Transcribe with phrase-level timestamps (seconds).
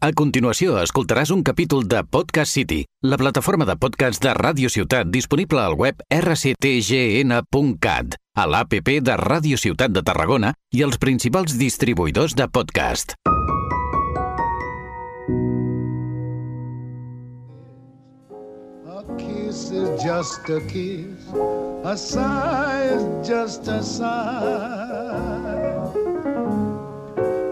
[0.00, 5.10] A continuació, escoltaràs un capítol de Podcast City, la plataforma de podcast de Ràdio Ciutat
[5.12, 12.32] disponible al web rctgn.cat, a l'APP de Ràdio Ciutat de Tarragona i els principals distribuïdors
[12.32, 13.12] de podcast.
[18.88, 21.28] A kiss is just a kiss,
[21.84, 25.79] a sigh is just a sigh.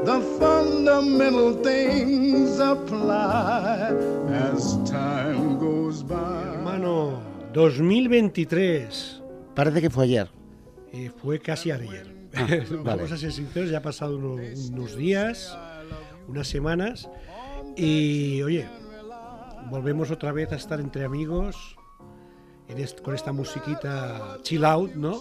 [0.08, 3.92] The fundamental things apply
[4.32, 6.54] as time goes by.
[6.54, 7.20] Hermano,
[7.52, 9.20] 2023.
[9.54, 10.30] Parece que fue ayer.
[10.94, 12.06] eh, fue casi ayer.
[12.34, 13.02] Ah, Vamos vale.
[13.02, 15.54] a ser sinceros, ya ha pasado uno- unos días,
[16.26, 17.06] unas semanas.
[17.76, 18.66] Y oye,
[19.70, 21.76] volvemos otra vez a estar entre amigos
[22.68, 25.20] en est- con esta musiquita chill out, ¿no?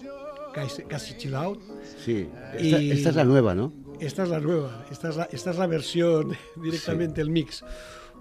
[0.54, 1.60] Casi, casi chill out.
[2.05, 2.30] Sí.
[2.54, 3.74] Esta, Y- esta es la nueva, ¿no?
[4.00, 7.64] Esta es la nueva, esta es la, esta es la versión directamente, el mix.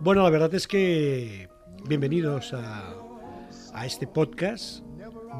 [0.00, 1.48] Bueno, la verdad es que
[1.86, 2.94] bienvenidos a,
[3.74, 4.82] a este podcast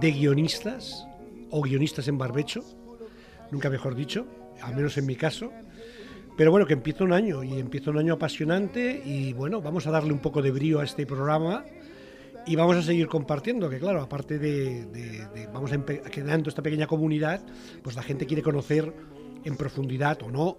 [0.00, 1.06] de guionistas
[1.50, 2.62] o guionistas en barbecho,
[3.50, 4.26] nunca mejor dicho,
[4.62, 5.52] al menos en mi caso.
[6.36, 9.90] Pero bueno, que empieza un año y empieza un año apasionante y bueno, vamos a
[9.90, 11.64] darle un poco de brío a este programa
[12.46, 16.62] y vamos a seguir compartiendo, que claro, aparte de, de- de- vamos a creando esta
[16.62, 17.40] pequeña comunidad,
[17.82, 18.92] pues la gente quiere conocer
[19.46, 20.58] en profundidad o no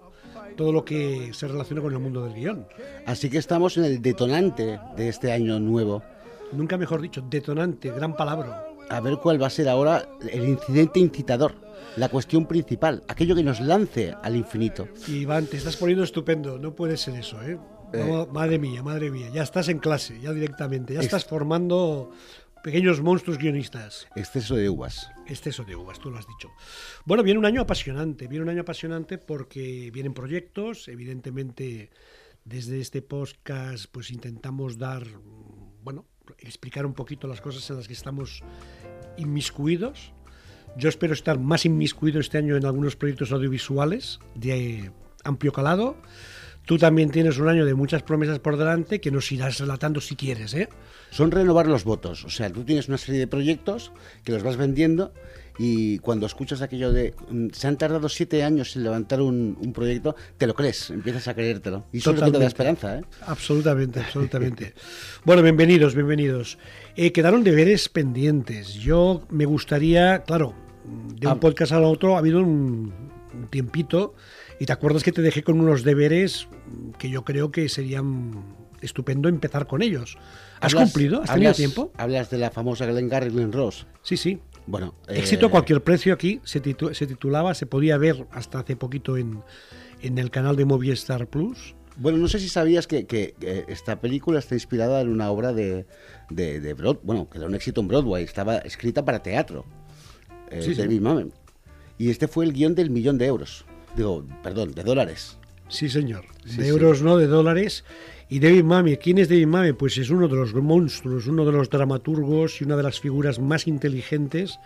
[0.56, 2.66] todo lo que se relaciona con el mundo del guion.
[3.06, 6.02] Así que estamos en el detonante de este año nuevo.
[6.52, 8.66] Nunca mejor dicho, detonante, gran palabra.
[8.90, 11.54] A ver cuál va a ser ahora el incidente incitador,
[11.98, 14.88] la cuestión principal, aquello que nos lance al infinito.
[15.08, 17.58] Iván, te estás poniendo estupendo, no puede ser eso, ¿eh?
[17.94, 22.12] No, madre mía, madre mía, ya estás en clase, ya directamente, ya Es- estás formando
[22.68, 24.10] pequeños monstruos guionistas.
[24.14, 25.10] Exceso de uvas.
[25.26, 26.52] Exceso de uvas, tú lo has dicho.
[27.06, 31.92] Bueno, viene un año apasionante, viene un año apasionante porque vienen proyectos, evidentemente
[32.44, 35.08] desde este podcast pues intentamos dar,
[35.82, 36.08] bueno,
[36.40, 38.44] explicar un poquito las cosas en las que estamos
[39.16, 40.12] inmiscuidos.
[40.76, 44.92] Yo espero estar más inmiscuido este año en algunos proyectos audiovisuales de
[45.23, 45.95] amplio calado.
[46.67, 50.17] Tú también tienes un año de muchas promesas por delante que nos irás relatando si
[50.17, 50.67] quieres, ¿eh?
[51.11, 52.26] Son renovar los votos.
[52.26, 53.94] O sea, tú tienes una serie de proyectos
[54.26, 55.14] que los vas vendiendo
[55.58, 59.72] y cuando escuchas aquello de mm, se han tardado siete años en levantar un, un
[59.72, 61.86] proyecto, te lo crees, empiezas a creértelo.
[61.94, 63.02] Y eso es lo que te da esperanza, ¿eh?
[63.26, 64.73] Absolutamente, absolutamente.
[65.23, 66.58] bueno, bienvenidos, bienvenidos.
[66.98, 68.73] Eh, quedaron deberes pendientes.
[68.73, 70.54] Yo me gustaría, claro,
[71.16, 71.39] de un Ah.
[71.39, 72.94] podcast al otro ha habido un,
[73.34, 74.16] un tiempito
[74.60, 76.48] y te acuerdas que te dejé con unos deberes
[76.98, 78.44] que yo creo que serían
[78.82, 80.18] estupendo empezar con ellos.
[80.60, 81.22] ¿Has Hablas- cumplido?
[81.22, 81.92] ¿Has tenido hablas- tiempo?
[81.98, 83.88] Hablas de la famosa Glenn Garry Glenn Ross.
[84.04, 84.40] Sí, sí.
[84.66, 88.60] Bueno, eh, Éxito a cualquier precio aquí se, titu- se titulaba, se podía ver hasta
[88.60, 89.42] hace poquito en,
[90.02, 91.76] en el canal de Movistar Plus.
[91.96, 95.54] Bueno, no sé si sabías que, que, eh, esta película está inspirada en una obra
[95.54, 95.88] de,
[96.30, 99.66] de, de Broad- bueno, que era un éxito en Broadway, estaba escrita para teatro,
[100.52, 100.82] eh, Sí, sí.
[100.82, 101.34] David Mamet.
[101.98, 105.37] Y este fue el guion del millón de euros, digo, perdón, de dólares.
[105.70, 106.25] Sí, señor.
[106.45, 106.70] Sí, de sí.
[106.70, 107.83] euros, no de dólares.
[108.30, 109.77] Y David Mamet, ¿quién es David Mamet?
[109.77, 113.39] Pues es uno de los monstruos, uno de los dramaturgos y una de las figuras
[113.39, 114.59] más inteligentes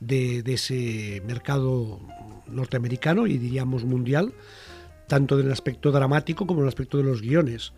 [0.00, 2.00] de, de ese mercado
[2.48, 4.32] norteamericano y diríamos mundial,
[5.08, 7.72] tanto en el aspecto dramático como en el aspecto de los guiones.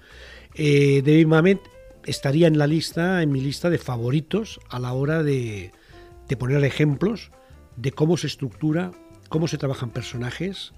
[0.55, 1.61] Eh, David Mamet
[2.05, 5.73] estaría en la lista, en mi lista de favoritos a la hora de,
[6.27, 7.31] de poner ejemplos
[7.77, 8.93] de cómo se estructura,
[9.29, 10.73] cómo se trabajan personajes,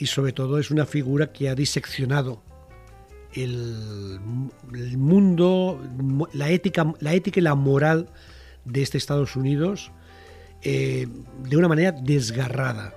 [0.00, 2.42] y sobre todo es una figura que ha diseccionado
[3.34, 4.18] el,
[4.96, 5.80] mundo,
[6.32, 8.08] la ética, la ética y la moral
[8.64, 9.92] de este Estados Unidos
[10.62, 11.06] eh,
[11.48, 12.94] de una manera desgarrada,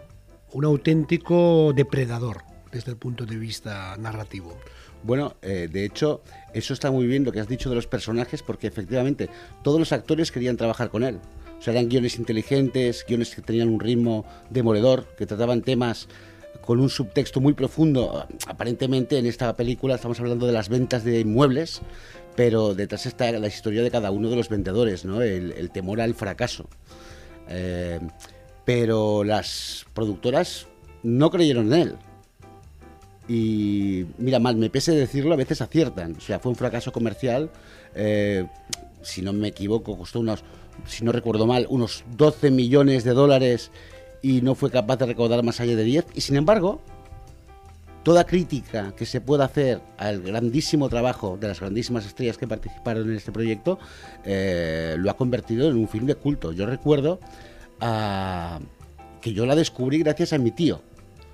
[0.54, 4.58] un auténtico depredador desde el punto de vista narrativo.
[5.04, 8.42] Bueno, eh, de hecho, eso está muy bien lo que has dicho de los personajes,
[8.42, 9.30] porque efectivamente
[9.62, 11.20] todos los actores querían trabajar con él.
[11.60, 16.08] O sea, eran guiones inteligentes, guiones que tenían un ritmo demoledor, que trataban temas
[16.66, 18.28] con un subtexto muy profundo.
[18.48, 21.82] Aparentemente en esta película estamos hablando de las ventas de inmuebles,
[22.36, 25.22] pero detrás está la historia de cada uno de los vendedores, ¿no?
[25.22, 26.68] El, temor al fracaso.
[27.50, 28.00] Eh,
[28.66, 30.68] pero las productoras
[31.04, 31.96] no creyeron en él.
[33.28, 36.16] Y mira, mal me pese decirlo, a veces aciertan.
[36.16, 37.50] O sea, fue un fracaso comercial.
[37.96, 38.46] eh,
[39.02, 40.44] si no me equivoco, costó unos,
[40.86, 43.70] si no recuerdo mal, unos 12 millones de dólares
[44.24, 46.06] y no fue capaz de recaudar más allá de 10.
[46.16, 46.82] Y sin embargo,
[48.04, 53.10] toda crítica que se pueda hacer al grandísimo trabajo de las grandísimas estrellas que participaron
[53.10, 53.78] en este proyecto
[54.24, 56.54] eh, lo ha convertido en un film de culto.
[56.54, 57.20] Yo recuerdo
[57.82, 58.60] ah,
[59.22, 60.82] que yo la descubrí gracias a mi tío.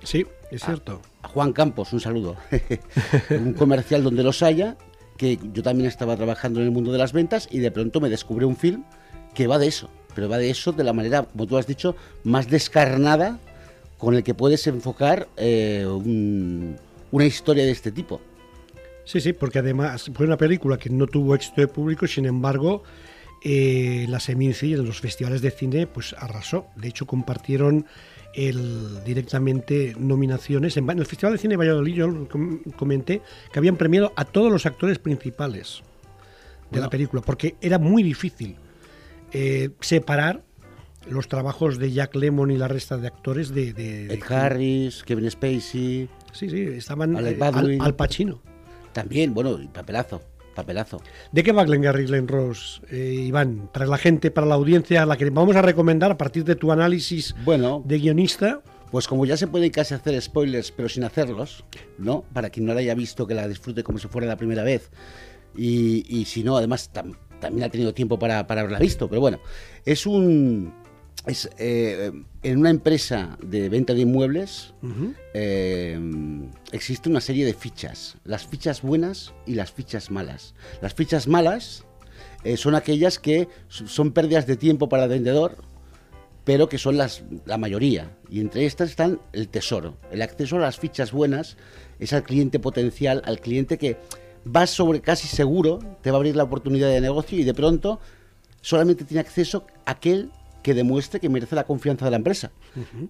[0.02, 1.00] Sí, es cierto.
[1.22, 2.36] a Juan Campos, un saludo,
[3.30, 4.76] un comercial donde los haya,
[5.16, 8.08] que yo también estaba trabajando en el mundo de las ventas y de pronto me
[8.08, 8.84] descubrió un film
[9.34, 9.90] que va de eso,
[10.20, 13.38] pero va de eso de la manera, como tú has dicho, más descarnada
[13.96, 18.20] con el que puedes enfocar eh, una historia de este tipo.
[19.06, 22.82] Sí, sí, porque además fue una película que no tuvo éxito de público, sin embargo,
[23.42, 26.66] eh, la Seminci en los festivales de cine pues arrasó.
[26.76, 27.86] De hecho, compartieron
[28.34, 30.76] el, directamente nominaciones.
[30.76, 32.28] En, el Festival de Cine de Valladolid yo
[32.76, 35.82] comenté que habían premiado a todos los actores principales
[36.70, 38.58] de la película, porque era muy difícil
[39.32, 40.42] eh, separar
[41.08, 43.72] los trabajos de Jack Lemmon y la resta de actores de...
[43.72, 46.08] de, Ed Harris, Kevin Spacey...
[46.32, 48.40] Sí, sí, estaban eh, al, al, Pacino.
[48.92, 50.22] También, bueno, papelazo,
[50.54, 51.02] papelazo.
[51.32, 53.68] ¿De qué va Glengarry Glen Ross, eh, Iván?
[53.72, 56.54] Para la gente, para la audiencia, a la que vamos a recomendar a partir de
[56.54, 58.62] tu análisis bueno, de guionista.
[58.90, 61.64] Pues como ya se puede casi hacer spoilers, pero sin hacerlos,
[61.96, 62.24] ¿no?
[62.32, 64.90] Para quien no la haya visto, que la disfrute como si fuera la primera vez.
[65.56, 66.90] Y, si no, además
[67.40, 69.40] también ha tenido tiempo para, para haberla visto, pero bueno,
[69.84, 70.72] es un
[71.26, 74.72] es eh, en una empresa de venta de inmuebles
[75.34, 75.98] eh,
[76.72, 80.54] existe una serie de fichas, las fichas buenas y las fichas malas.
[80.80, 81.84] Las fichas malas
[82.42, 85.58] eh, son aquellas que son pérdidas de tiempo para el vendedor,
[86.44, 88.16] pero que son las, la mayoría.
[88.30, 89.98] Y entre estas están el tesoro.
[90.10, 91.58] El acceso a las fichas buenas
[91.98, 93.98] es al cliente potencial, al cliente que
[94.44, 98.00] va sobre casi seguro, te va a abrir la oportunidad de negocio y de pronto
[98.60, 100.30] solamente tiene acceso aquel
[100.62, 102.52] que demuestre que merece la confianza de la empresa.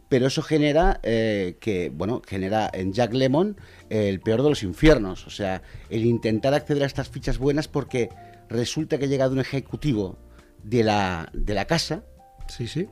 [0.09, 3.56] Pero eso genera eh, que, bueno, genera en Jack Lemon
[3.88, 5.27] el peor de los infiernos.
[5.27, 8.11] O sea, el intentar acceder a estas fichas buenas porque
[8.49, 10.19] resulta que ha llegado un ejecutivo
[10.62, 12.05] de la, de la casa,
[12.49, 12.88] sí, sí.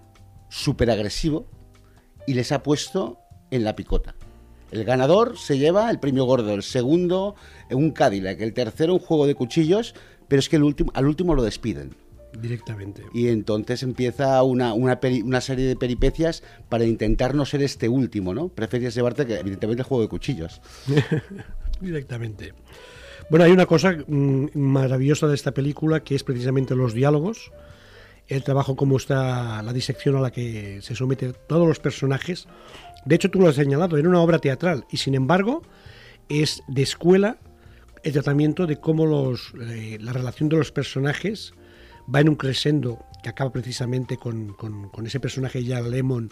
[0.48, 1.48] súper agresivo,
[2.26, 3.18] y les ha puesto
[3.50, 4.14] en la picota.
[4.70, 7.34] El ganador se lleva el premio gordo, el segundo
[7.70, 9.94] un Cadillac, el tercero un juego de cuchillos,
[10.28, 11.94] pero es que el último, al último lo despiden.
[12.38, 13.02] Directamente.
[13.14, 18.34] Y entonces empieza una, una, una, serie de peripecias para intentar no ser este último,
[18.34, 18.48] ¿no?
[18.48, 20.60] Prefieres llevarte, que, evidentemente, el juego de cuchillos.
[21.80, 22.52] Directamente.
[23.30, 27.50] Bueno, hay una cosa mm, maravillosa de esta película que es precisamente los diálogos,
[28.28, 32.46] el trabajo como está la disección a la que se someten todos los personajes.
[33.04, 35.62] De hecho, tú lo has señalado, era una obra teatral y sin embargo
[36.28, 37.38] es de escuela
[38.02, 41.52] el tratamiento de cómo los, eh, la relación de los personajes
[42.12, 44.54] va en un crescendo que acaba precisamente con,
[45.04, 46.30] ese personaje ya Lemon,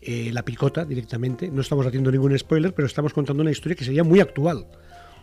[0.00, 1.50] eh, la picota directamente.
[1.50, 4.66] No estamos haciendo ningún spoiler, pero estamos contando una historia que sería muy actual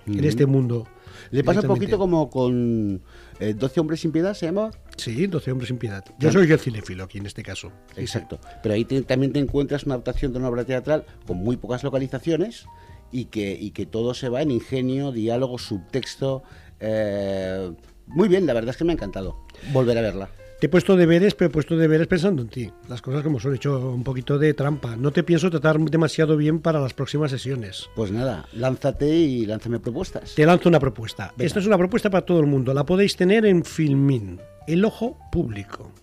[0.06, 0.88] en este mundo.
[1.32, 3.02] Le pasa un poquito como con
[3.40, 4.72] 12 eh, hombres sin piedad, ¿se llama?
[4.98, 6.04] Sí, 12 hombres sin piedad.
[6.20, 7.72] Yo soy el cinefilo aquí en este caso.
[7.96, 8.40] Exacto.
[8.64, 12.66] Pero ahí también te encuentras una adaptación de una obra teatral con muy pocas localizaciones
[13.12, 16.44] y que, y que todo se va en ingenio, diálogo, subtexto.
[16.80, 17.72] Eh,
[18.08, 20.30] muy bien, la verdad es que me ha encantado volver a verla.
[20.60, 22.70] Te he puesto deberes, pero he puesto deberes pensando en ti.
[22.90, 24.98] Las cosas como son, he hecho un poquito de trampa.
[24.98, 27.90] No te pienso tratar demasiado bien para las próximas sesiones.
[27.96, 30.36] Pues nada, lánzate y lánzame propuestas.
[30.36, 31.34] Te lanzo una propuesta.
[31.38, 32.74] Esta es una propuesta para todo el mundo.
[32.74, 35.94] La podéis tener en Filmin, El Ojo Público.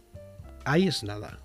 [0.64, 1.38] Ahí es nada.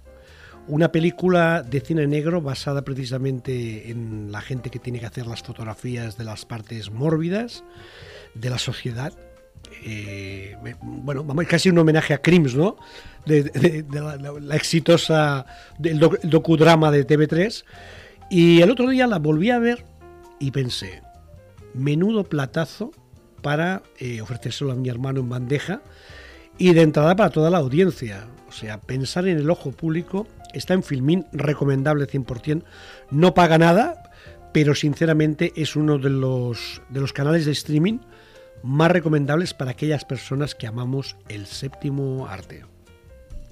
[0.69, 5.43] Una película de cine negro basada precisamente en la gente que tiene que hacer las
[5.43, 7.65] fotografías de las partes mórbidas
[8.35, 9.13] de la sociedad
[9.83, 12.77] eh, bueno, vamos, casi un homenaje a Crims, ¿no?
[13.25, 13.85] De,
[14.41, 15.45] la, exitosa
[15.77, 17.63] del docudrama de TV3.
[18.29, 19.85] Y el otro día la volví a ver
[20.39, 21.01] y pensé,
[21.73, 22.91] menudo platazo
[23.41, 25.81] para eh, ofrecérselo a mi hermano en bandeja
[26.57, 28.27] y de entrada para toda la audiencia.
[28.47, 32.63] O sea, pensar en el ojo público está en Filmin, recomendable 100%,
[33.09, 34.11] no paga nada,
[34.53, 37.99] pero sinceramente es uno de los, de los canales de streaming
[38.63, 42.63] más recomendables para aquellas personas que amamos el séptimo arte.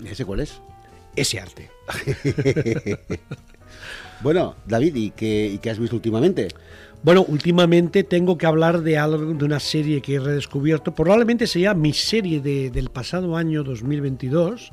[0.06, 0.62] ¿Ese cuál es?
[1.16, 1.70] Ese arte.
[4.22, 6.50] bueno, David, ¿y qué, has visto últimamente?
[7.04, 10.94] Bueno, últimamente tengo que hablar de algo de una serie que he redescubierto.
[10.94, 14.72] Probablemente sea mi serie del pasado año 2022.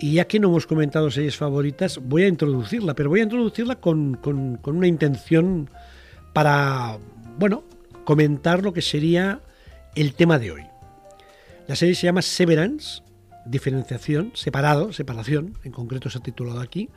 [0.00, 3.76] Y ya que no hemos comentado series favoritas, voy a introducirla, pero voy a introducirla
[3.76, 5.70] con, con una intención
[6.32, 6.98] para,
[7.38, 7.62] bueno,
[8.04, 9.40] comentar lo que sería
[9.94, 10.62] el tema de hoy.
[11.68, 13.02] La serie se llama Severance,
[13.44, 16.88] diferenciación, separado, separación, en concreto se ha titulado aquí.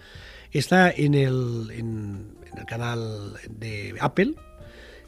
[0.52, 4.36] Está en el, en, el canal de Apple,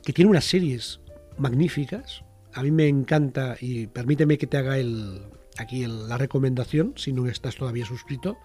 [0.03, 0.99] que tiene unas series
[1.37, 2.23] magníficas.
[2.53, 5.21] A mí me encanta y permíteme que te haga el,
[5.57, 8.37] aquí la recomendación, si no estás todavía suscrito.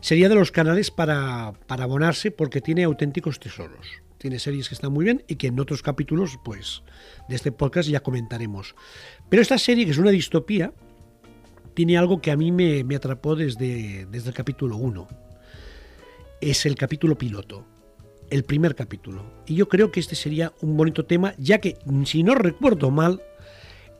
[0.00, 4.92] Sería de los canales para, para abonarse porque tiene auténticos tesoros tiene series que están
[4.92, 6.82] muy bien y que en otros capítulos, pues,
[7.28, 8.74] de este podcast ya comentaremos.
[9.28, 10.72] Pero esta serie, que es una distopía,
[11.74, 15.06] tiene algo que a mí me, atrapó desde, desde el capítulo 1.
[16.40, 17.64] Es el capítulo piloto,
[18.28, 19.44] el primer capítulo.
[19.46, 23.22] Y yo creo que este sería un bonito tema, ya que, si no recuerdo mal,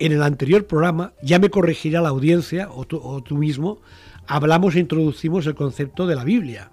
[0.01, 3.81] en el anterior programa, ya me corregirá la audiencia o tú, o tú mismo,
[4.27, 6.73] hablamos e introducimos el concepto de la Biblia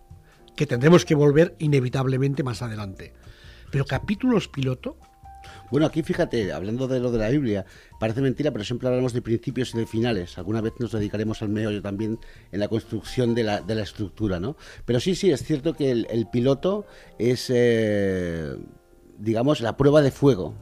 [0.56, 3.14] que tendremos que volver inevitablemente más adelante.
[3.74, 4.98] Pero capítulos piloto.
[5.72, 7.66] Bueno, aquí fíjate, hablando de lo de la Biblia,
[8.00, 10.38] parece mentira, pero siempre hablamos de principios y de finales.
[10.38, 12.20] Alguna vez nos dedicaremos al meollo también
[12.52, 14.56] en la construcción de la, estructura, ¿no?
[14.86, 16.86] Pero sí, sí, es cierto que el, piloto
[17.18, 18.56] es, eh,
[19.18, 20.54] digamos, la prueba de fuego,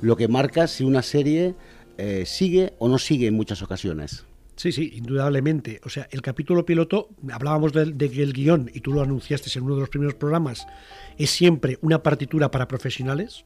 [0.00, 1.56] lo que marca si una serie
[1.98, 4.24] eh, sigue o no sigue en muchas ocasiones.
[4.62, 5.80] Sí, sí, indudablemente.
[5.82, 9.64] O sea, el capítulo piloto, hablábamos de, que el guion, y tú lo anunciaste en
[9.64, 10.68] uno de los primeros programas,
[11.18, 13.44] es siempre una partitura para profesionales,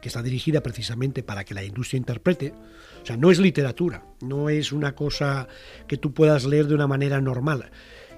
[0.00, 2.54] que está dirigida precisamente para que la industria interprete.
[3.02, 5.48] O sea, no es literatura, no es una cosa
[5.88, 7.72] que tú puedas leer de una manera normal.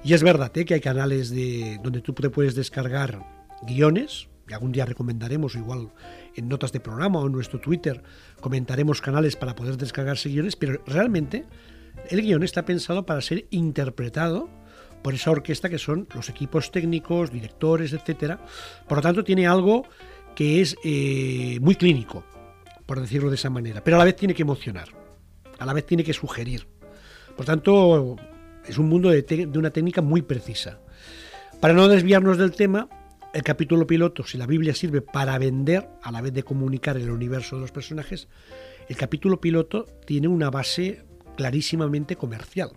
[0.05, 0.67] Y es verdad ¿eh?
[0.67, 3.25] que hay canales de, donde tú te puedes descargar
[3.67, 5.89] guiones, y algún día recomendaremos, igual
[6.37, 8.03] en notas de programa o en nuestro Twitter,
[8.43, 11.47] comentaremos canales para poder descargarse guiones, pero realmente
[12.11, 14.49] el guion está pensado para ser interpretado
[15.03, 18.41] por esa orquesta que son los equipos técnicos, directores, etcétera.
[18.89, 19.85] Por lo tanto, tiene algo
[20.35, 22.25] que es eh, muy clínico,
[22.87, 24.89] por decirlo de esa manera, pero a la vez tiene que emocionar,
[25.59, 26.67] a la vez tiene que sugerir.
[27.37, 28.17] Por tanto,
[28.67, 30.81] es un mundo de una técnica muy precisa.
[31.61, 32.89] Para no desviarnos del tema,
[33.35, 37.11] el capítulo piloto, si la Biblia sirve para vender, a la vez de comunicar el
[37.11, 38.29] universo de los personajes,
[38.89, 41.05] el capítulo piloto tiene una base
[41.37, 42.71] clarísimamente comercial,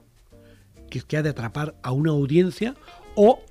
[0.90, 2.76] que que ha de atrapar a una audiencia
[3.16, 3.42] o,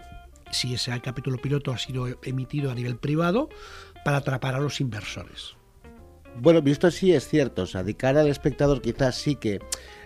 [0.50, 3.48] si ese capítulo piloto ha sido emitido a nivel privado,
[4.04, 5.56] para atrapar a los inversores.
[6.40, 9.58] Bueno, visto así es cierto, o sea, de cara al espectador quizás sí que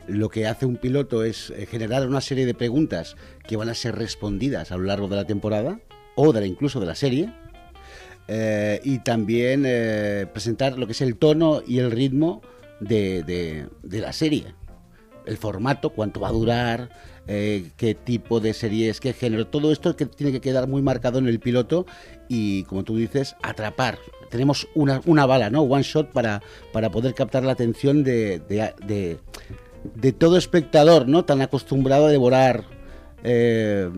[0.06, 3.16] lo que hace un piloto es eh, generar una serie de preguntas
[3.46, 5.80] que van a ser respondidas a lo largo de la temporada
[6.14, 7.32] o de la, incluso de la serie,
[8.28, 12.42] eh, y también eh, presentar lo que es el tono y el ritmo
[12.80, 14.54] de la serie
[15.30, 16.90] el formato, cuánto va a durar,
[17.28, 21.20] eh, qué tipo de series, qué género, todo esto que tiene que quedar muy marcado
[21.20, 21.86] en el piloto
[22.28, 23.98] y, como tú dices, atrapar.
[24.30, 25.62] Tenemos una, una bala, ¿no?
[25.62, 31.24] One shot para, para poder captar la atención de, de, todo espectador, ¿no?
[31.24, 32.64] Tan acostumbrado a devorar
[33.22, 33.88] eh,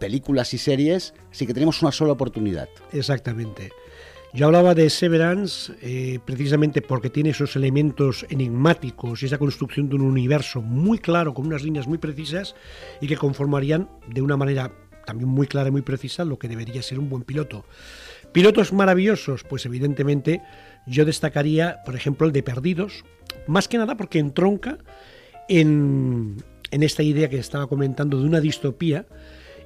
[0.00, 2.68] películas y series, así que tenemos una sola oportunidad.
[2.92, 3.70] Exactamente.
[4.34, 9.96] Yo hablaba de Severance eh, precisamente porque tiene esos elementos enigmáticos y esa construcción de
[9.96, 12.54] un universo muy claro, con unas líneas muy precisas
[13.02, 14.72] y que conformarían de una manera
[15.04, 17.66] también muy clara y muy precisa lo que debería ser un buen piloto.
[18.32, 20.40] Pilotos maravillosos, pues evidentemente
[20.86, 23.04] yo destacaría, por ejemplo, el de Perdidos,
[23.46, 24.78] más que nada porque entronca
[25.50, 26.38] en,
[26.70, 29.04] en esta idea que estaba comentando de una distopía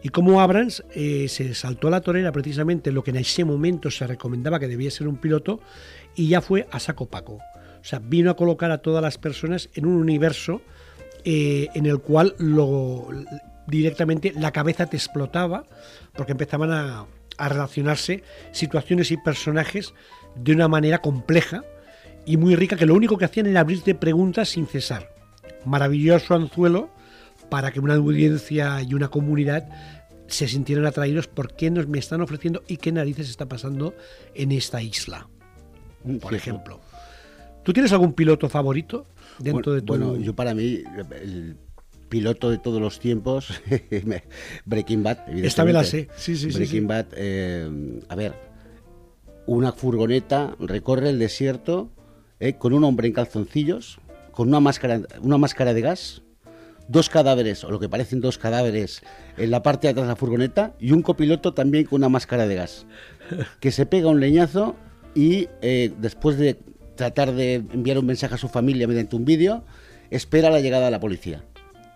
[0.07, 3.91] y cómo Abrams eh, se saltó a la torera precisamente lo que en ese momento
[3.91, 5.59] se recomendaba que debía ser un piloto
[6.15, 7.41] y ya fue a saco paco.
[7.81, 10.63] O sea, vino a colocar a todas las personas en un universo
[11.25, 12.37] eh, en el cual
[13.67, 15.65] directamente la cabeza te explotaba
[16.15, 18.23] porque empezaban a, a relacionarse
[18.53, 19.93] situaciones y personajes
[20.37, 21.65] de una manera compleja
[22.25, 25.13] y muy rica que lo único que hacían era abrirte preguntas sin cesar.
[25.65, 26.91] Maravilloso anzuelo
[27.49, 29.69] para que una audiencia y una comunidad
[30.29, 33.95] se sintieran atraídos por qué nos me están ofreciendo y qué narices está pasando
[34.35, 35.29] en esta isla,
[36.21, 36.81] por ejemplo.
[37.63, 39.07] ¿Tú tienes algún piloto favorito
[39.39, 39.87] dentro de tu...
[39.87, 40.83] Bueno, yo para mí
[41.23, 41.57] el
[42.09, 43.49] piloto de todos los tiempos,
[44.65, 45.47] Breaking Bad, evidentemente.
[45.49, 48.35] Esta vez la sé, sí, sí, Breaking Bad, eh, a ver,
[49.47, 51.91] una furgoneta recorre el desierto
[52.39, 53.99] eh, con un hombre en calzoncillos,
[54.33, 56.23] con una máscara, una máscara de gas,
[56.89, 59.03] dos cadáveres, o lo que parecen dos cadáveres,
[59.37, 62.47] en la parte de atrás de la furgoneta y un copiloto también con una máscara
[62.47, 62.87] de gas,
[63.61, 64.77] que se pega un leñazo
[65.15, 66.59] y eh, después de
[66.97, 69.65] tratar de enviar un mensaje a su familia mediante un vídeo,
[70.11, 71.45] espera la llegada de la policía.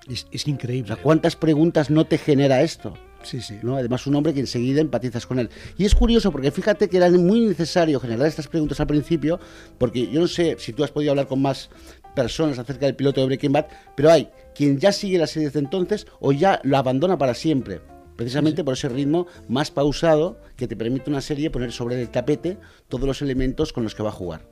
[0.09, 0.97] Es, increíble.
[1.02, 2.94] ¿Cuántas preguntas no te genera esto?
[3.23, 3.59] Sí, sí.
[3.62, 3.76] ¿no?
[3.76, 5.50] Además, un hombre que enseguida empatizas con él.
[5.78, 9.38] Y es curioso porque fíjate que era muy necesario generar estas preguntas al principio,
[9.78, 11.70] porque yo no sé si tú has podido hablar con más
[12.14, 15.61] personas acerca del piloto de Breaking Bad, pero hay quien ya sigue la serie desde
[15.61, 17.81] entonces o ya lo abandona para siempre.
[18.17, 22.59] Precisamente por ese ritmo más pausado que te permite una serie poner sobre el tapete
[22.88, 24.43] todos los elementos con los que va a jugar.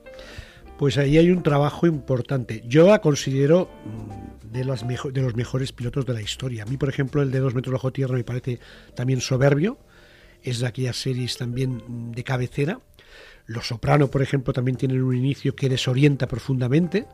[0.79, 2.63] Pues ahí hay un trabajo importante.
[2.65, 6.63] Yo la considero mm, de, las de los mejores pilotos de la historia.
[6.63, 8.59] A mí, por ejemplo, el de dos metros bajo tierra me parece
[8.95, 9.77] también soberbio.
[10.41, 12.79] es de aquellas series también de cabecera.
[13.49, 17.07] Los Soprano, por ejemplo, también tienen un inicio que desorienta profundamente,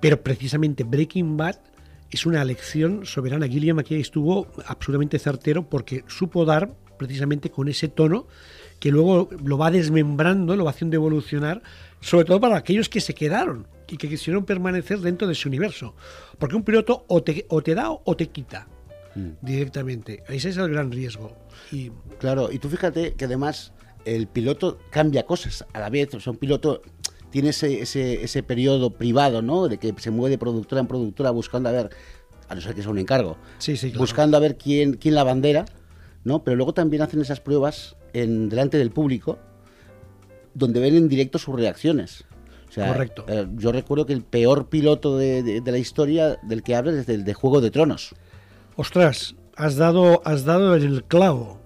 [0.00, 1.56] pero precisamente Breaking Bad
[2.12, 3.48] es una lección soberana.
[3.48, 8.28] Gilliam aquí estuvo absolutamente certero porque supo dar precisamente con ese tono
[8.78, 11.60] que luego lo va desmembrando, lo va haciendo evolucionar,
[12.00, 15.96] sobre todo para aquellos que se quedaron y que quisieron permanecer dentro de ese universo.
[16.38, 18.68] Porque un piloto o te, o te da o te quita
[19.16, 19.30] mm.
[19.42, 20.22] directamente.
[20.28, 21.36] Ese es el gran riesgo.
[21.72, 21.90] Y...
[22.20, 23.72] Claro, y tú fíjate que además
[24.14, 26.14] el piloto cambia cosas a la vez.
[26.14, 26.82] O sea, un piloto
[27.30, 29.68] tiene ese, ese, ese periodo privado, ¿no?
[29.68, 31.90] De que se mueve de productora en productora buscando a ver,
[32.48, 35.24] a no ser que sea un encargo, sí, sí, buscando a ver quién, quién la
[35.24, 35.66] bandera,
[36.24, 36.42] ¿no?
[36.42, 39.38] Pero luego también hacen esas pruebas en delante del público,
[40.54, 42.24] donde ven en directo sus reacciones.
[42.74, 43.24] Correcto.
[43.28, 47.24] Eh, yo recuerdo que el peor piloto de, la historia del que hablas es el
[47.24, 48.14] de Juego de Tronos.
[48.76, 51.57] Ostras, has dado, has dado el clavo.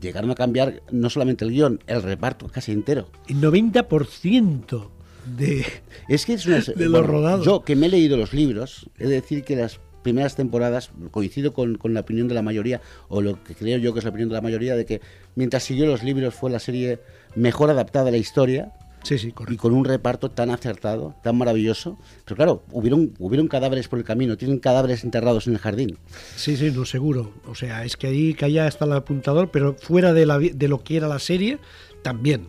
[0.00, 3.08] Llegaron a cambiar no solamente el guion, el reparto casi entero.
[3.28, 4.88] El 90%
[5.36, 5.64] de,
[6.08, 7.44] es que es una, de lo rodado.
[7.44, 11.52] Yo que me he leído los libros, he de decir que las primeras temporadas, coincido
[11.52, 14.10] con, con, la opinión de la mayoría, o lo que creo yo que es la
[14.10, 15.00] opinión de la mayoría, de que
[15.36, 16.98] mientras siguió los libros fue la serie
[17.36, 21.98] mejor adaptada a la historia, Sí, sí, Y con un reparto tan acertado, tan maravilloso.
[22.24, 25.98] Pero claro, hubieron, hubieron cadáveres por el camino, tienen cadáveres enterrados en el jardín.
[26.36, 27.32] Sí, sí, no, seguro.
[27.46, 30.82] O sea, es que ahí caía hasta el apuntador, pero fuera de, la, de lo
[30.82, 31.58] que era la serie,
[32.02, 32.48] también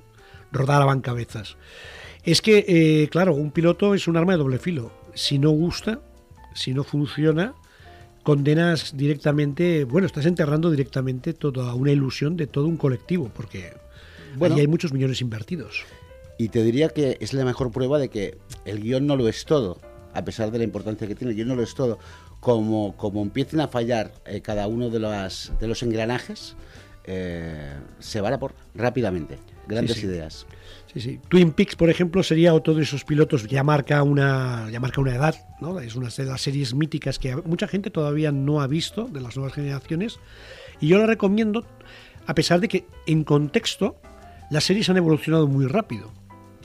[0.51, 1.57] rodaban cabezas.
[2.23, 4.91] Es que, eh, claro, un piloto es un arma de doble filo.
[5.13, 6.01] Si no gusta,
[6.53, 7.53] si no funciona,
[8.23, 13.73] condenas directamente, bueno, estás enterrando directamente toda una ilusión de todo un colectivo, porque
[14.37, 15.83] bueno, ahí hay muchos millones invertidos.
[16.43, 19.45] Y te diría que es la mejor prueba de que el guion no lo es
[19.45, 19.79] todo,
[20.13, 21.99] a pesar de la importancia que tiene, el guion no lo es todo.
[22.41, 26.57] Como, como empiecen a fallar eh, cada uno de, las, de los engranajes,
[27.05, 29.39] eh, se van a por rápidamente.
[29.69, 30.45] Grandes ideas.
[30.91, 31.19] Sí, sí.
[31.29, 35.15] Twin Peaks, por ejemplo, sería otro de esos pilotos ya marca una ya marca una
[35.15, 35.79] edad, ¿no?
[35.79, 39.37] Es una de las series míticas que mucha gente todavía no ha visto de las
[39.37, 40.19] nuevas generaciones
[40.81, 41.65] y yo la recomiendo
[42.27, 43.95] a pesar de que en contexto
[44.49, 46.11] las series han evolucionado muy rápido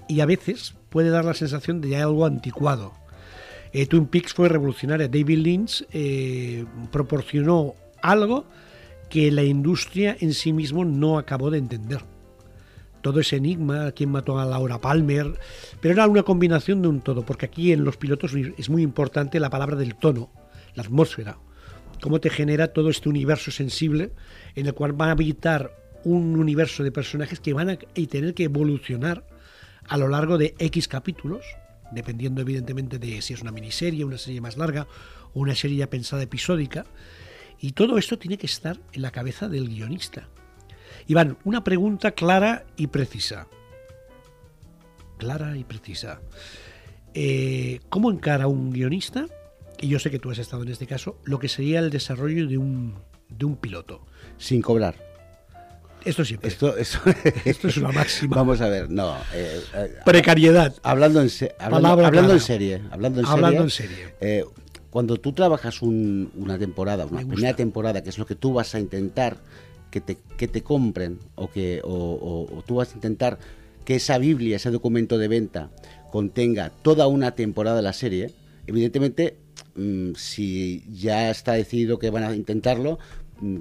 [0.09, 2.93] y a veces puede dar la sensación de algo anticuado.
[3.73, 5.09] Eh, Twin Peaks fue revolucionaria.
[5.09, 8.47] David Lynch eh, proporcionó algo
[9.11, 12.01] que la industria en sí mismo no acabó de entender.
[13.01, 15.39] Todo ese enigma, quién mató a Laura Palmer,
[15.81, 19.39] pero era una combinación de un todo, porque aquí en los pilotos es muy importante
[19.39, 20.31] la palabra del tono,
[20.75, 21.39] la atmósfera,
[22.03, 24.11] cómo te genera todo este universo sensible
[24.57, 25.73] en el cual van a habitar
[26.05, 29.25] un universo de personajes que van a tener que evolucionar
[29.89, 31.45] a lo largo de X capítulos,
[31.93, 34.87] dependiendo evidentemente de si es una miniserie, una serie más larga
[35.35, 36.85] o una serie ya pensada episódica.
[37.61, 40.29] Y todo esto tiene que estar en la cabeza del guionista.
[41.07, 43.49] Iván, una pregunta clara y precisa.
[45.17, 46.21] Clara y precisa.
[47.15, 49.27] Eh, ¿Cómo encara un guionista,
[49.81, 52.47] y yo sé que tú has estado en este caso, lo que sería el desarrollo
[52.47, 52.95] de un,
[53.29, 54.07] de un piloto?
[54.37, 55.08] Sin cobrar.
[56.09, 56.49] Esto siempre.
[56.49, 56.75] Esto,
[57.45, 58.37] esto, es una máxima.
[58.37, 59.15] Vamos a ver, no.
[59.35, 60.75] Eh, eh, Precariedad.
[60.83, 62.83] Hablando en, hablando, en serie.
[62.91, 64.15] Hablando en serie.
[64.21, 64.43] Eh,
[64.89, 68.81] cuando tú trabajas una temporada, una primera temporada, que es lo que tú vas a
[68.81, 69.37] intentar
[69.91, 73.39] que te, que te compren o que o, tú vas a intentar
[73.85, 75.71] que esa Biblia, ese documento de venta,
[76.11, 78.33] contenga toda una temporada de la serie,
[78.67, 79.37] evidentemente,
[79.77, 82.99] mm, si ya está decidido que van a intentarlo,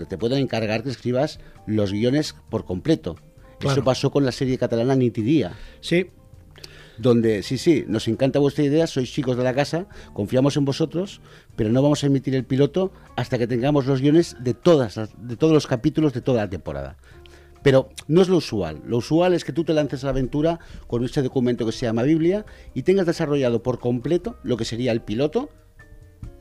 [0.07, 3.17] te pueden encargar que escribas los guiones por completo.
[3.59, 5.53] Eso pasó con la serie catalana Nitidía.
[5.81, 6.07] Sí.
[6.97, 11.21] Donde, sí, sí, nos encanta vuestra idea, sois chicos de la casa, confiamos en vosotros,
[11.55, 15.35] pero no vamos a emitir el piloto hasta que tengamos los guiones de, todas de
[15.37, 16.97] todos los capítulos de toda la temporada.
[17.61, 18.81] Pero no es lo usual.
[18.85, 21.85] Lo usual es que tú te lances a la aventura con este documento que se
[21.85, 25.49] llama Biblia y tengas desarrollado por completo lo que sería el piloto,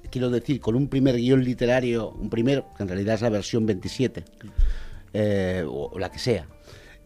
[0.09, 3.67] quiero decir, con un primer guion literario, un primer, que en realidad es la versión
[3.67, 4.25] 27,
[5.13, 6.47] eh, o la que sea.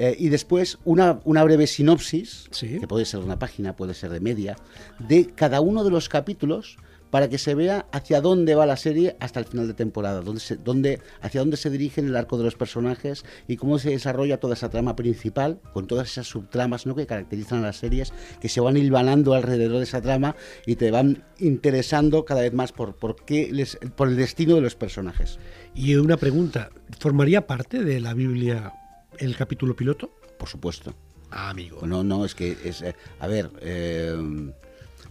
[0.03, 4.21] Eh, y después una, una breve sinopsis, que puede ser una página, puede ser de
[4.21, 4.57] media,
[4.99, 6.79] de cada uno de los capítulos
[7.11, 10.41] para que se vea hacia dónde va la serie hasta el final de temporada, dónde
[10.41, 14.41] se, dónde, hacia dónde se dirige el arco de los personajes y cómo se desarrolla
[14.41, 16.95] toda esa trama principal, con todas esas subtramas ¿no?
[16.95, 20.91] que caracterizan a las series, que se van hilvanando alrededor de esa trama y te
[20.91, 25.39] van interesando cada vez más por, por, qué les, por el destino de los personajes.
[25.75, 28.73] Y una pregunta, ¿formaría parte de la Biblia
[29.19, 30.11] el capítulo piloto?
[30.39, 30.95] Por supuesto.
[31.31, 31.87] Ah, amigo.
[31.87, 32.83] No, no, es que es...
[32.83, 33.51] Eh, a ver...
[33.61, 34.17] Eh,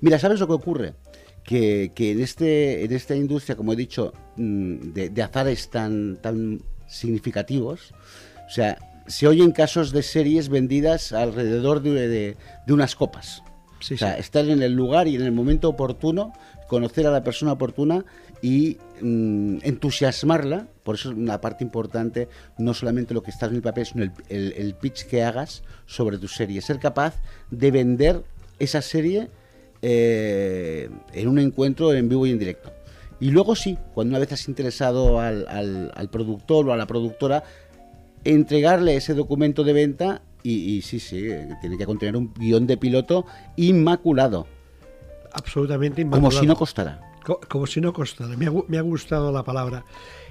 [0.02, 0.94] mira, ¿sabes lo que ocurre?
[1.56, 7.92] Que, en, este, en esta industria, como he dicho, mm, de, azares tan, tan significativos,
[8.48, 13.42] o sea, se oyen casos de series vendidas alrededor de, de- de unas copas.
[13.80, 14.20] Sí, o sea, sí.
[14.20, 16.34] estar en el lugar y en el momento oportuno,
[16.68, 18.06] conocer a la persona oportuna
[18.44, 20.68] y mm, entusiasmarla.
[20.84, 22.28] Por eso es una parte importante,
[22.60, 25.64] no solamente lo que está en el papel, sino el, el- el pitch que hagas
[25.88, 26.62] sobre tu serie.
[26.62, 27.16] Ser capaz
[27.50, 28.22] de vender
[28.60, 29.30] esa serie
[29.82, 32.72] eh, en un encuentro en vivo y en directo.
[33.20, 36.86] Y luego sí, cuando una vez has interesado al, al- al productor o a la
[36.88, 37.44] productora,
[38.24, 42.66] entregarle ese documento de venta y, y sí, sí, eh, tiene que contener un guion
[42.68, 43.26] de piloto
[43.58, 44.48] inmaculado,
[45.34, 46.42] Absolutamente como inmaculado.
[46.42, 47.02] si no costara.
[47.26, 48.36] Co- como si no costara.
[48.38, 49.84] Me ha, gu- me ha gustado la palabra.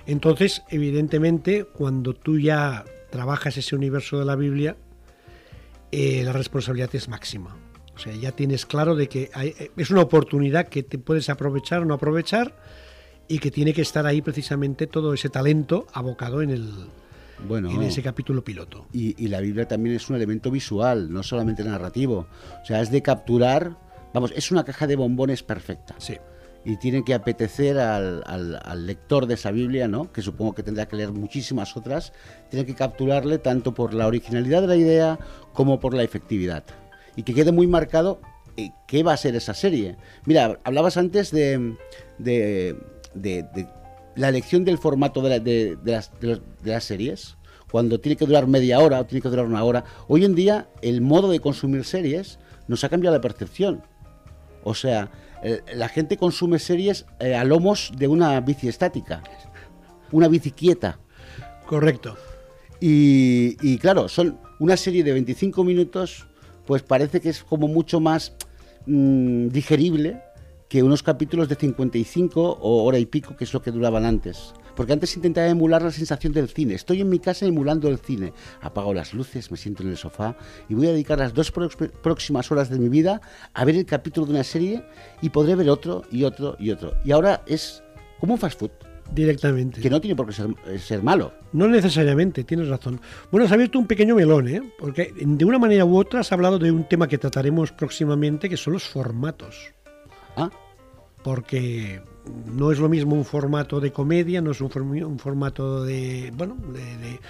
[0.06, 4.76] Entonces, evidentemente, cuando tú ya trabajas ese universo de la Biblia,
[5.92, 7.54] eh, la responsabilidad es máxima.
[7.98, 11.28] O sea, ya tienes claro de que hay- eh, es una oportunidad que te puedes
[11.28, 12.54] aprovechar o no aprovechar
[13.26, 16.72] y que tiene que estar ahí precisamente todo ese talento abocado en, el,
[17.46, 18.86] Bueno, en ese capítulo piloto.
[18.92, 22.28] y, y la Biblia también es un elemento visual, no solamente narrativo.
[22.62, 23.76] O sea, es de capturar,
[24.14, 25.94] vamos, es una caja de bombones perfecta.
[25.98, 26.16] Sí.
[26.64, 30.12] y tiene que apetecer al, al- al lector de esa Biblia, ¿no?
[30.12, 32.12] que supongo que tendrá que leer muchísimas otras,
[32.50, 35.18] tiene que capturarle tanto por la originalidad de la idea
[35.54, 36.64] como por la efectividad.
[37.18, 38.20] Y que quede muy marcado
[38.56, 39.96] eh, qué va a ser esa serie.
[40.24, 41.76] Mira, hablabas antes de,
[42.18, 42.76] de-
[43.14, 43.68] de- de
[44.16, 47.36] la elección del formato de, la- de- de las, de los- de las series,
[47.70, 49.84] cuando tiene que durar media hora o tiene que durar una hora.
[50.06, 53.82] Hoy en día el modo de consumir series nos ha cambiado la percepción.
[54.62, 55.10] O sea,
[55.74, 59.22] la gente consume series eh, a lomos de una bici estática,
[60.12, 60.98] una bici quieta.
[61.66, 62.16] Correcto.
[62.80, 66.26] Y, y claro, son una serie de 25 minutos,
[66.68, 68.34] pues parece que es como mucho más
[68.84, 70.20] mm, digerible
[70.68, 74.52] que unos capítulos de 55 o hora y pico, que es lo que duraban antes.
[74.76, 76.74] Porque antes intentaba emular la sensación del cine.
[76.74, 78.34] Estoy en mi casa emulando el cine.
[78.60, 80.36] Apago las luces, me siento en el sofá
[80.68, 83.22] y voy a dedicar las dos próximas horas de mi vida
[83.54, 84.84] a ver el capítulo de una serie
[85.22, 86.98] y podré ver otro y otro y otro.
[87.02, 87.82] Y ahora es
[88.20, 88.72] como un fast food,
[89.10, 89.80] Directamente.
[89.80, 91.32] que no tiene por qué ser, eh, ser malo.
[91.52, 93.00] No necesariamente, tienes razón.
[93.30, 94.62] Bueno, has abierto un pequeño melón, ¿eh?
[94.78, 98.56] Porque de una manera u otra has hablado de un tema que trataremos próximamente, que
[98.56, 99.72] son los formatos.
[100.36, 100.50] Ah,
[101.24, 102.00] Porque
[102.46, 106.30] no es lo mismo un formato de comedia, no es un, form- un formato de,
[106.36, 107.20] bueno, de, de-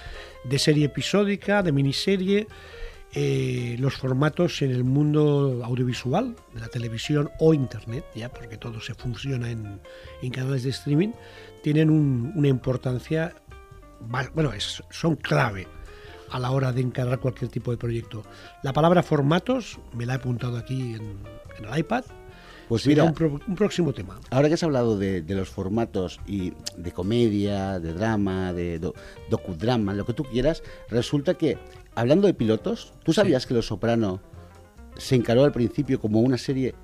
[0.45, 2.47] de serie episódica, de miniserie.
[3.15, 8.81] Eh, los formatos en el mundo audiovisual, de la televisión o internet, ya porque todo
[8.83, 9.81] se funciona en,
[10.21, 11.13] en canales de streaming,
[11.63, 13.35] tienen un- una importancia,
[14.35, 15.67] bueno, es- son clave
[16.31, 18.23] a la hora de encarar cualquier tipo de proyecto.
[18.63, 21.19] La palabra formatos me la he apuntado aquí en,
[21.59, 22.05] en el iPad.
[22.69, 24.21] pues mira, un, pro- un próximo tema.
[24.29, 28.93] Ahora que has hablado de, de los formatos y de comedia, de drama, de do-
[29.31, 31.57] docudrama, lo que tú quieras, resulta que,
[31.95, 34.21] hablando de pilotos, ¿tú sabías que Los Soprano
[34.99, 36.75] se encaró al principio como una serie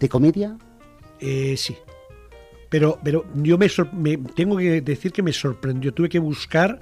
[0.00, 0.56] de comedia?
[1.20, 1.76] Eh, sí.
[2.68, 5.92] Pero, pero yo me, me- tengo que decir que me sorprendió.
[5.94, 6.78] Tuve que buscar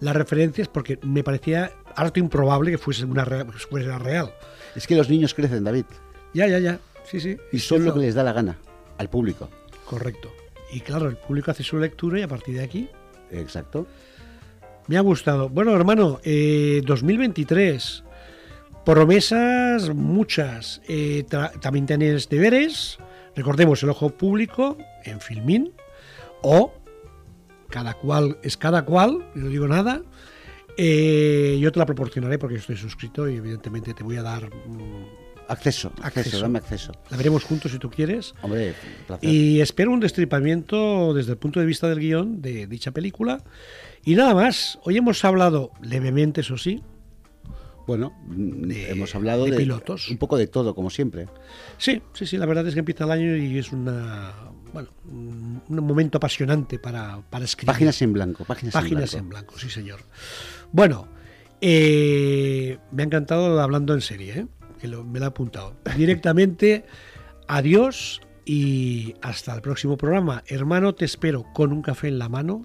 [0.00, 4.32] las referencias porque me parecía harto improbable que fuese una fuese real.
[4.74, 5.84] Es que los niños crecen, David,
[6.34, 6.78] Ya, ya, ya.
[7.04, 7.36] Sí, sí.
[7.52, 8.58] y son lo que les da la gana
[8.98, 9.48] al público.
[9.86, 10.30] Correcto.
[10.72, 12.88] Y claro, el público hace su lectura y a partir de aquí
[13.30, 13.86] Exacto.
[14.88, 15.48] me ha gustado.
[15.48, 18.04] Bueno, hermano, eh, 2023.
[18.84, 20.80] Promesas muchas.
[20.88, 21.24] Eh,
[21.60, 22.98] también tienes deberes.
[23.38, 25.72] Recordemos el ojo público en Filmin.
[26.42, 26.74] O
[27.70, 30.02] cada cual es cada cual, no digo nada.
[30.76, 34.50] Eh, yo te la proporcionaré porque estoy suscrito y evidentemente te voy a dar.
[34.52, 36.40] mm, Acceso, acceso, Acceso.
[36.42, 36.92] dame acceso.
[37.10, 38.34] la veremos juntos si tú quieres.
[38.42, 38.74] Hombre,
[39.06, 39.30] placer.
[39.30, 43.42] Y espero un destripamiento desde el punto de vista del guion de dicha película.
[44.04, 46.82] Y nada más, hoy hemos hablado levemente, eso sí.
[47.88, 50.08] Bueno, mm, de- hemos hablado de de, pilotos.
[50.10, 51.26] un poco de todo, como siempre.
[51.78, 54.32] Sí, sí, sí, la verdad es que empieza el año y es una,
[54.72, 57.66] bueno, un, un momento apasionante para, para escribir.
[57.72, 59.52] Páginas en blanco, páginas, Páginas en en blanco.
[59.54, 60.00] blanco, sí señor.
[60.70, 61.08] Bueno,
[61.62, 64.46] eh, me ha encantado hablando en serie, ¿eh?
[64.80, 65.74] que lo- me lo he apuntado.
[65.96, 66.84] Directamente,
[67.48, 70.42] adiós y hasta el próximo programa.
[70.46, 72.64] Hermano, te espero con un café en la mano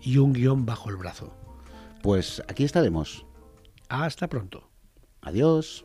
[0.00, 1.34] y un guion bajo el brazo.
[2.02, 3.26] Pues aquí estaremos.
[3.88, 4.68] Hasta pronto.
[5.22, 5.84] Adiós.